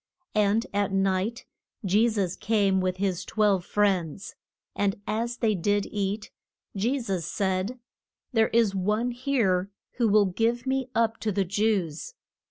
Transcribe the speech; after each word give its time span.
And 0.33 0.65
at 0.73 0.91
night 0.91 1.45
Je 1.85 2.09
sus 2.09 2.35
came 2.35 2.81
with 2.81 2.97
his 2.97 3.23
twelve 3.23 3.63
friends. 3.63 4.33
And 4.75 4.99
as 5.05 5.37
they 5.37 5.53
did 5.53 5.85
eat, 5.91 6.31
Je 6.75 6.99
sus 6.99 7.23
said, 7.27 7.77
There 8.33 8.47
is 8.49 8.73
one 8.73 9.11
here 9.11 9.69
who 9.97 10.07
will 10.09 10.25
give 10.25 10.65
me 10.65 10.89
up 10.95 11.19
to 11.19 11.31
the 11.31 11.45
Jews. 11.45 12.15